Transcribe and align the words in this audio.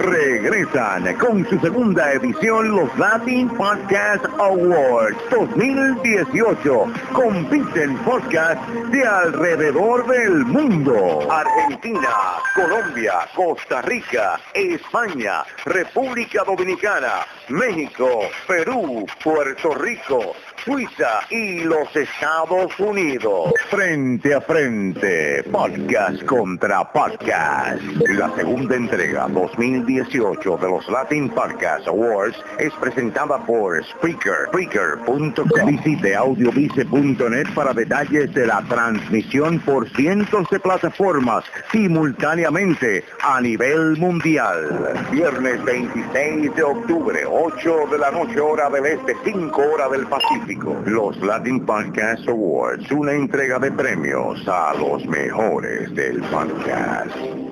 Regresan 0.00 1.14
con 1.16 1.44
su 1.48 1.58
segunda 1.58 2.12
edición 2.12 2.68
los 2.68 2.96
Latin 2.98 3.48
Podcast 3.48 4.24
Awards 4.38 5.18
2018. 5.30 6.86
Compiten 7.12 7.96
podcasts 7.98 8.62
de 8.90 9.04
alrededor 9.04 10.06
del 10.06 10.44
mundo. 10.46 11.20
Argentina, 11.30 12.08
Colombia, 12.54 13.14
Costa 13.34 13.82
Rica, 13.82 14.38
España, 14.54 15.44
República 15.64 16.44
Dominicana, 16.44 17.26
México, 17.50 18.20
Perú, 18.46 19.06
Puerto 19.22 19.74
Rico, 19.74 20.34
Suiza 20.64 21.20
y 21.30 21.60
los 21.60 21.94
Estados 21.96 22.78
Unidos. 22.78 23.52
Frente 23.70 24.34
a 24.34 24.40
frente, 24.40 25.42
podcast 25.44 26.22
contra 26.24 26.92
podcast. 26.92 27.80
La 28.08 28.34
segunda 28.34 28.76
entrega 28.76 29.28
2018 29.28 30.56
de 30.58 30.68
los 30.68 30.88
Latin 30.88 31.30
Podcast 31.30 31.88
Awards 31.88 32.36
es 32.58 32.72
presentada 32.74 33.38
por 33.46 33.82
Spreaker, 33.84 34.48
Spreaker.com. 34.48 35.66
Visite 35.66 36.14
audiovice.net 36.14 37.46
para 37.54 37.72
detalles 37.72 38.32
de 38.34 38.46
la 38.46 38.62
transmisión 38.68 39.58
por 39.60 39.88
cientos 39.90 40.48
de 40.50 40.60
plataformas 40.60 41.44
simultáneamente 41.72 43.04
a 43.22 43.40
nivel 43.40 43.96
mundial. 43.96 45.08
Viernes 45.10 45.64
26 45.64 46.54
de 46.54 46.62
octubre, 46.62 47.24
8 47.40 47.86
de 47.92 47.98
la 47.98 48.10
noche 48.10 48.40
hora 48.40 48.68
del 48.68 48.84
este, 48.84 49.14
5 49.24 49.62
horas 49.62 49.92
del 49.92 50.08
Pacífico. 50.08 50.76
Los 50.86 51.16
Latin 51.18 51.64
Podcast 51.64 52.28
Awards, 52.28 52.90
una 52.90 53.12
entrega 53.12 53.60
de 53.60 53.70
premios 53.70 54.42
a 54.48 54.74
los 54.74 55.06
mejores 55.06 55.94
del 55.94 56.20
podcast. 56.22 57.47